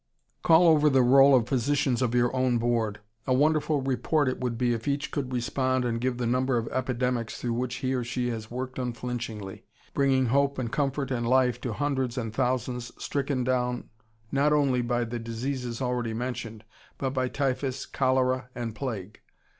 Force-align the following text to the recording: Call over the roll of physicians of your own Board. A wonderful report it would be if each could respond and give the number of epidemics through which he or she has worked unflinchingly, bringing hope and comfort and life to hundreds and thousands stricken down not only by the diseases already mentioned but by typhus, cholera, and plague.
Call 0.41 0.67
over 0.67 0.89
the 0.89 1.03
roll 1.03 1.35
of 1.35 1.47
physicians 1.47 2.01
of 2.01 2.15
your 2.15 2.35
own 2.35 2.57
Board. 2.57 3.01
A 3.27 3.35
wonderful 3.35 3.83
report 3.83 4.27
it 4.27 4.39
would 4.39 4.57
be 4.57 4.73
if 4.73 4.87
each 4.87 5.11
could 5.11 5.31
respond 5.31 5.85
and 5.85 6.01
give 6.01 6.17
the 6.17 6.25
number 6.25 6.57
of 6.57 6.67
epidemics 6.69 7.37
through 7.39 7.53
which 7.53 7.75
he 7.75 7.93
or 7.93 8.03
she 8.03 8.29
has 8.31 8.49
worked 8.49 8.79
unflinchingly, 8.79 9.63
bringing 9.93 10.25
hope 10.25 10.57
and 10.57 10.71
comfort 10.71 11.11
and 11.11 11.27
life 11.29 11.61
to 11.61 11.73
hundreds 11.73 12.17
and 12.17 12.33
thousands 12.33 12.91
stricken 12.97 13.43
down 13.43 13.91
not 14.31 14.51
only 14.51 14.81
by 14.81 15.03
the 15.03 15.19
diseases 15.19 15.83
already 15.83 16.15
mentioned 16.15 16.63
but 16.97 17.11
by 17.11 17.27
typhus, 17.27 17.85
cholera, 17.85 18.49
and 18.55 18.73
plague. 18.73 19.19